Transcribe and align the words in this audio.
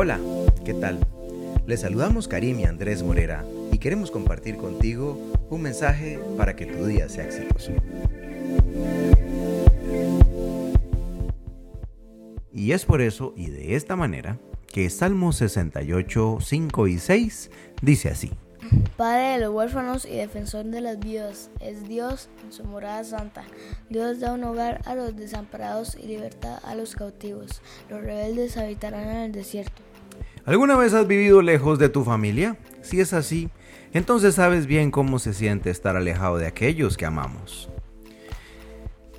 Hola, 0.00 0.20
¿qué 0.64 0.74
tal? 0.74 1.00
Les 1.66 1.80
saludamos 1.80 2.28
Karim 2.28 2.60
y 2.60 2.64
Andrés 2.66 3.02
Morera 3.02 3.44
y 3.72 3.78
queremos 3.78 4.12
compartir 4.12 4.56
contigo 4.56 5.18
un 5.50 5.60
mensaje 5.60 6.20
para 6.36 6.54
que 6.54 6.66
tu 6.66 6.86
día 6.86 7.08
sea 7.08 7.24
exitoso. 7.24 7.72
Y 12.52 12.70
es 12.70 12.84
por 12.84 13.00
eso 13.00 13.34
y 13.36 13.50
de 13.50 13.74
esta 13.74 13.96
manera 13.96 14.38
que 14.68 14.88
Salmos 14.88 15.34
68, 15.38 16.38
5 16.42 16.86
y 16.86 16.98
6 16.98 17.50
dice 17.82 18.10
así. 18.10 18.30
Padre 18.96 19.32
de 19.32 19.38
los 19.38 19.54
huérfanos 19.54 20.04
y 20.04 20.16
defensor 20.16 20.64
de 20.66 20.80
las 20.80 20.98
viudas, 20.98 21.50
es 21.60 21.88
Dios 21.88 22.28
en 22.44 22.52
su 22.52 22.64
morada 22.64 23.02
santa. 23.02 23.44
Dios 23.88 24.20
da 24.20 24.32
un 24.32 24.44
hogar 24.44 24.80
a 24.84 24.94
los 24.94 25.16
desamparados 25.16 25.96
y 25.96 26.06
libertad 26.06 26.60
a 26.62 26.74
los 26.74 26.94
cautivos. 26.94 27.62
Los 27.88 28.00
rebeldes 28.00 28.56
habitarán 28.56 29.08
en 29.08 29.16
el 29.16 29.32
desierto. 29.32 29.87
¿Alguna 30.48 30.78
vez 30.78 30.94
has 30.94 31.06
vivido 31.06 31.42
lejos 31.42 31.78
de 31.78 31.90
tu 31.90 32.04
familia? 32.04 32.56
Si 32.80 33.02
es 33.02 33.12
así, 33.12 33.50
entonces 33.92 34.36
sabes 34.36 34.64
bien 34.64 34.90
cómo 34.90 35.18
se 35.18 35.34
siente 35.34 35.68
estar 35.68 35.94
alejado 35.94 36.38
de 36.38 36.46
aquellos 36.46 36.96
que 36.96 37.04
amamos. 37.04 37.68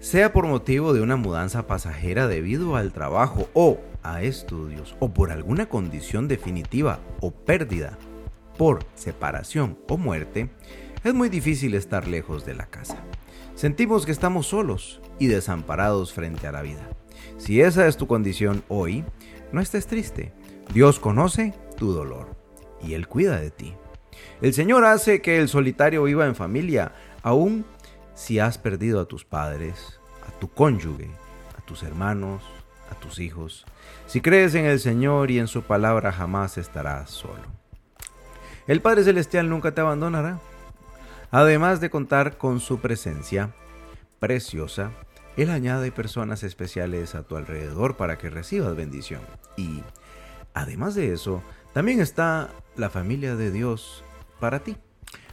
Sea 0.00 0.34
por 0.34 0.46
motivo 0.46 0.92
de 0.92 1.00
una 1.00 1.16
mudanza 1.16 1.66
pasajera 1.66 2.28
debido 2.28 2.76
al 2.76 2.92
trabajo 2.92 3.48
o 3.54 3.80
a 4.02 4.20
estudios 4.20 4.96
o 5.00 5.14
por 5.14 5.32
alguna 5.32 5.66
condición 5.66 6.28
definitiva 6.28 7.00
o 7.22 7.30
pérdida 7.30 7.96
por 8.58 8.80
separación 8.94 9.78
o 9.88 9.96
muerte, 9.96 10.50
es 11.04 11.14
muy 11.14 11.30
difícil 11.30 11.72
estar 11.72 12.06
lejos 12.06 12.44
de 12.44 12.54
la 12.54 12.66
casa. 12.66 12.98
Sentimos 13.54 14.04
que 14.04 14.12
estamos 14.12 14.48
solos 14.48 15.00
y 15.18 15.28
desamparados 15.28 16.12
frente 16.12 16.46
a 16.46 16.52
la 16.52 16.60
vida. 16.60 16.86
Si 17.38 17.62
esa 17.62 17.86
es 17.86 17.96
tu 17.96 18.06
condición 18.06 18.62
hoy, 18.68 19.04
no 19.52 19.62
estés 19.62 19.86
triste. 19.86 20.34
Dios 20.72 20.98
conoce 20.98 21.54
tu 21.76 21.92
dolor 21.92 22.34
y 22.82 22.94
Él 22.94 23.08
cuida 23.08 23.38
de 23.38 23.50
ti. 23.50 23.74
El 24.40 24.54
Señor 24.54 24.84
hace 24.84 25.22
que 25.22 25.38
el 25.38 25.48
solitario 25.48 26.04
viva 26.04 26.26
en 26.26 26.34
familia, 26.34 26.92
aun 27.22 27.64
si 28.14 28.38
has 28.38 28.58
perdido 28.58 29.00
a 29.00 29.06
tus 29.06 29.24
padres, 29.24 30.00
a 30.26 30.38
tu 30.38 30.48
cónyuge, 30.48 31.10
a 31.58 31.60
tus 31.62 31.82
hermanos, 31.82 32.42
a 32.90 32.94
tus 32.94 33.18
hijos. 33.18 33.64
Si 34.06 34.20
crees 34.20 34.54
en 34.54 34.66
el 34.66 34.80
Señor 34.80 35.30
y 35.30 35.38
en 35.38 35.48
su 35.48 35.62
palabra 35.62 36.12
jamás 36.12 36.58
estarás 36.58 37.10
solo. 37.10 37.42
El 38.66 38.80
Padre 38.80 39.04
Celestial 39.04 39.48
nunca 39.48 39.74
te 39.74 39.80
abandonará. 39.80 40.40
Además 41.30 41.80
de 41.80 41.90
contar 41.90 42.38
con 42.38 42.60
su 42.60 42.78
presencia 42.80 43.54
preciosa, 44.20 44.92
Él 45.36 45.50
añade 45.50 45.90
personas 45.92 46.42
especiales 46.42 47.14
a 47.14 47.24
tu 47.24 47.36
alrededor 47.36 47.96
para 47.96 48.16
que 48.18 48.30
recibas 48.30 48.76
bendición. 48.76 49.20
Y, 49.56 49.82
además 50.54 50.94
de 50.94 51.12
eso, 51.12 51.42
también 51.72 52.00
está 52.00 52.50
la 52.76 52.88
familia 52.88 53.36
de 53.36 53.50
Dios 53.50 54.04
para 54.40 54.60
ti. 54.60 54.76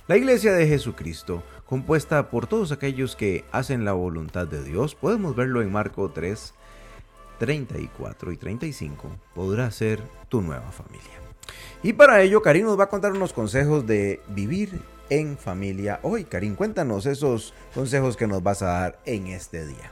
La 0.08 0.18
iglesia 0.18 0.54
de 0.54 0.68
Jesucristo, 0.68 1.44
compuesta 1.66 2.30
por 2.30 2.48
todos 2.48 2.72
aquellos 2.72 3.16
que 3.16 3.46
hacen 3.52 3.86
la 3.86 3.94
voluntad 3.94 4.48
de 4.48 4.64
Dios, 4.64 4.96
podemos 4.96 5.36
verlo 5.36 5.62
en 5.62 5.72
Marco 5.72 6.10
3, 6.12 6.54
34 7.40 8.32
y 8.32 8.38
35, 8.38 9.08
podrá 9.34 9.72
ser 9.72 10.02
tu 10.28 10.42
nueva 10.42 10.72
familia. 10.72 11.22
Y 11.84 11.94
para 11.94 12.22
ello, 12.22 12.42
Karim 12.42 12.66
nos 12.66 12.80
va 12.80 12.86
a 12.86 12.90
contar 12.90 13.14
unos 13.14 13.34
consejos 13.34 13.88
de 13.88 14.22
vivir 14.28 14.82
en 15.10 15.38
familia 15.38 16.00
hoy. 16.04 16.26
Karim, 16.26 16.56
cuéntanos 16.56 17.06
esos 17.06 17.54
consejos 17.74 18.18
que 18.18 18.28
nos 18.28 18.44
vas 18.44 18.62
a 18.62 18.68
dar 18.68 19.00
en 19.06 19.28
este 19.28 19.66
día. 19.66 19.92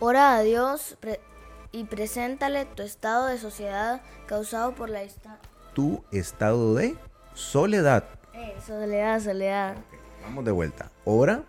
Ora 0.00 0.36
a 0.36 0.42
Dios 0.42 0.96
y 1.74 1.82
preséntale 1.82 2.66
tu 2.66 2.84
estado 2.84 3.26
de 3.26 3.36
sociedad 3.36 4.00
causado 4.26 4.76
por 4.76 4.88
la 4.88 5.00
distancia. 5.00 5.50
Tu 5.74 6.04
estado 6.12 6.76
de 6.76 6.96
soledad. 7.34 8.04
Eh, 8.32 8.54
soledad, 8.64 9.20
soledad. 9.20 9.76
Vamos 10.22 10.44
de 10.44 10.52
vuelta. 10.52 10.92
Ora. 11.04 11.42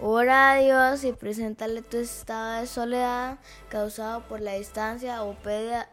Ora 0.00 0.52
a 0.52 0.56
Dios 0.58 1.02
y 1.02 1.12
preséntale 1.12 1.82
tu 1.82 1.96
estado 1.96 2.60
de 2.60 2.68
soledad 2.68 3.38
causado 3.70 4.22
por 4.28 4.40
la 4.40 4.52
distancia 4.52 5.24
o 5.24 5.36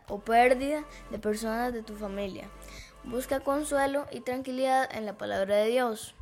o 0.07 0.19
pérdida 0.19 0.83
de 1.09 1.17
personas 1.17 1.73
de 1.73 1.81
tu 1.81 1.95
familia. 1.95 2.47
Busca 3.03 3.39
consuelo 3.39 4.05
y 4.11 4.21
tranquilidad 4.21 4.87
en 4.95 5.07
la 5.07 5.17
palabra 5.17 5.55
de 5.55 5.69
Dios. 5.69 6.13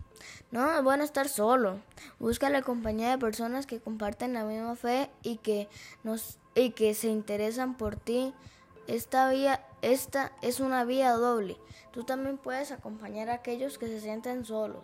No 0.52 0.78
es 0.78 0.84
bueno 0.84 1.04
estar 1.04 1.30
solo. 1.30 1.80
Busca 2.20 2.50
la 2.50 2.62
compañía 2.62 3.12
de 3.12 3.18
personas 3.18 3.66
que 3.66 3.80
comparten 3.80 4.34
la 4.34 4.44
misma 4.44 4.76
fe 4.76 5.10
y 5.24 5.38
que, 5.38 5.68
nos, 6.04 6.40
y 6.56 6.72
que 6.72 6.94
se 6.94 7.08
interesan 7.08 7.76
por 7.76 7.96
ti. 7.96 8.34
Esta, 8.88 9.30
vía, 9.30 9.66
esta 9.82 10.32
es 10.42 10.60
una 10.60 10.84
vía 10.84 11.12
doble. 11.12 11.58
Tú 11.92 12.04
también 12.04 12.38
puedes 12.38 12.72
acompañar 12.72 13.30
a 13.30 13.36
aquellos 13.36 13.78
que 13.78 13.88
se 13.88 14.02
sienten 14.02 14.46
solos. 14.46 14.84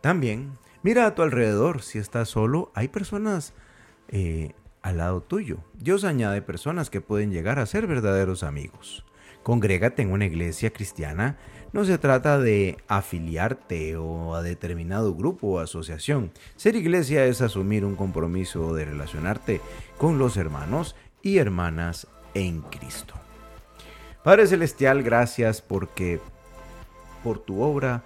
También, 0.00 0.58
mira 0.82 1.06
a 1.06 1.14
tu 1.14 1.22
alrededor. 1.22 1.82
Si 1.82 1.98
estás 1.98 2.30
solo, 2.30 2.70
hay 2.74 2.88
personas 2.88 3.52
eh, 4.08 4.54
al 4.82 4.98
lado 4.98 5.20
tuyo. 5.20 5.58
Dios 5.74 6.04
añade 6.04 6.42
personas 6.42 6.90
que 6.90 7.00
pueden 7.00 7.30
llegar 7.30 7.58
a 7.58 7.66
ser 7.66 7.86
verdaderos 7.86 8.42
amigos. 8.42 9.04
Congrégate 9.42 10.02
en 10.02 10.12
una 10.12 10.26
iglesia 10.26 10.70
cristiana 10.70 11.38
no 11.72 11.84
se 11.84 11.98
trata 11.98 12.38
de 12.38 12.78
afiliarte 12.88 13.96
o 13.96 14.34
a 14.34 14.42
determinado 14.42 15.14
grupo 15.14 15.46
o 15.46 15.58
asociación. 15.60 16.32
Ser 16.56 16.74
iglesia 16.74 17.24
es 17.26 17.40
asumir 17.42 17.84
un 17.84 17.94
compromiso 17.94 18.74
de 18.74 18.86
relacionarte 18.86 19.60
con 19.96 20.18
los 20.18 20.36
hermanos 20.36 20.96
y 21.22 21.38
hermanas 21.38 22.08
en 22.34 22.62
Cristo. 22.62 23.14
Padre 24.24 24.46
Celestial, 24.46 25.02
gracias 25.02 25.62
porque 25.62 26.20
por 27.22 27.38
tu 27.38 27.62
obra, 27.62 28.02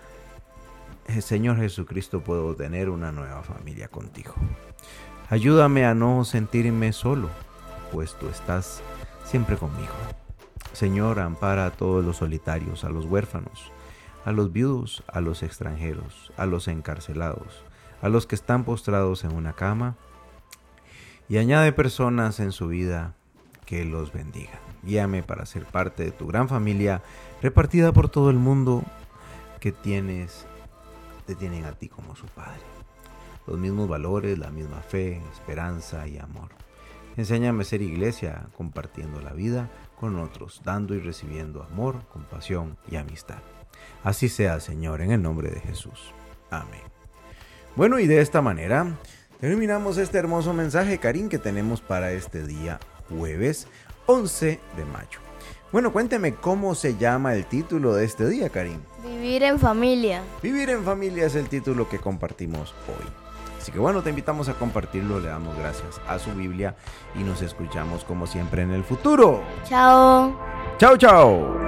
eh, 1.08 1.22
Señor 1.22 1.56
Jesucristo, 1.56 2.20
puedo 2.20 2.54
tener 2.54 2.90
una 2.90 3.12
nueva 3.12 3.42
familia 3.42 3.88
contigo. 3.88 4.34
Ayúdame 5.30 5.86
a 5.86 5.94
no 5.94 6.24
sentirme 6.24 6.92
solo, 6.92 7.30
pues 7.92 8.14
tú 8.18 8.28
estás 8.28 8.82
siempre 9.24 9.56
conmigo. 9.56 9.94
Señor, 10.74 11.20
ampara 11.20 11.66
a 11.66 11.70
todos 11.70 12.04
los 12.04 12.16
solitarios, 12.16 12.82
a 12.82 12.88
los 12.88 13.04
huérfanos, 13.04 13.70
a 14.24 14.32
los 14.32 14.52
viudos, 14.52 15.04
a 15.06 15.20
los 15.20 15.44
extranjeros, 15.44 16.32
a 16.36 16.46
los 16.46 16.66
encarcelados, 16.66 17.64
a 18.02 18.08
los 18.08 18.26
que 18.26 18.34
están 18.34 18.64
postrados 18.64 19.22
en 19.22 19.32
una 19.34 19.52
cama, 19.52 19.94
y 21.28 21.38
añade 21.38 21.72
personas 21.72 22.40
en 22.40 22.50
su 22.50 22.66
vida 22.66 23.14
que 23.66 23.84
los 23.84 24.12
bendiga. 24.12 24.58
Guíame 24.82 25.22
para 25.22 25.46
ser 25.46 25.64
parte 25.64 26.04
de 26.04 26.10
tu 26.10 26.26
gran 26.26 26.48
familia 26.48 27.02
repartida 27.40 27.92
por 27.92 28.08
todo 28.08 28.30
el 28.30 28.36
mundo 28.36 28.82
que 29.60 29.70
tienes, 29.70 30.44
te 31.24 31.36
tienen 31.36 31.66
a 31.66 31.72
ti 31.72 31.88
como 31.88 32.16
su 32.16 32.26
Padre. 32.26 32.60
Los 33.46 33.58
mismos 33.58 33.88
valores, 33.88 34.38
la 34.40 34.50
misma 34.50 34.80
fe, 34.80 35.22
esperanza 35.32 36.08
y 36.08 36.18
amor. 36.18 36.63
Enséñame 37.16 37.62
a 37.62 37.64
ser 37.64 37.82
iglesia 37.82 38.46
compartiendo 38.56 39.20
la 39.20 39.32
vida 39.32 39.70
con 39.98 40.18
otros, 40.18 40.60
dando 40.64 40.94
y 40.94 41.00
recibiendo 41.00 41.62
amor, 41.62 42.02
compasión 42.12 42.76
y 42.90 42.96
amistad. 42.96 43.38
Así 44.02 44.28
sea, 44.28 44.60
Señor, 44.60 45.00
en 45.00 45.12
el 45.12 45.22
nombre 45.22 45.50
de 45.50 45.60
Jesús. 45.60 46.12
Amén. 46.50 46.82
Bueno, 47.76 47.98
y 47.98 48.06
de 48.06 48.20
esta 48.20 48.42
manera 48.42 48.86
terminamos 49.40 49.98
este 49.98 50.18
hermoso 50.18 50.52
mensaje, 50.52 50.98
Karim, 50.98 51.28
que 51.28 51.38
tenemos 51.38 51.80
para 51.80 52.12
este 52.12 52.46
día 52.46 52.78
jueves 53.08 53.68
11 54.06 54.60
de 54.76 54.84
mayo. 54.84 55.20
Bueno, 55.72 55.92
cuénteme 55.92 56.34
cómo 56.34 56.74
se 56.74 56.96
llama 56.96 57.34
el 57.34 57.46
título 57.46 57.94
de 57.94 58.04
este 58.04 58.28
día, 58.28 58.48
Karim. 58.48 58.80
Vivir 59.04 59.42
en 59.42 59.58
familia. 59.58 60.22
Vivir 60.42 60.70
en 60.70 60.84
familia 60.84 61.26
es 61.26 61.34
el 61.34 61.48
título 61.48 61.88
que 61.88 61.98
compartimos 61.98 62.74
hoy. 62.86 63.23
Así 63.64 63.72
que 63.72 63.78
bueno, 63.78 64.02
te 64.02 64.10
invitamos 64.10 64.50
a 64.50 64.52
compartirlo, 64.52 65.20
le 65.20 65.28
damos 65.28 65.56
gracias 65.56 65.98
a 66.06 66.18
su 66.18 66.30
Biblia 66.34 66.76
y 67.14 67.20
nos 67.20 67.40
escuchamos 67.40 68.04
como 68.04 68.26
siempre 68.26 68.60
en 68.60 68.72
el 68.72 68.84
futuro. 68.84 69.42
Chao. 69.66 70.38
Chao, 70.76 70.98
chao. 70.98 71.63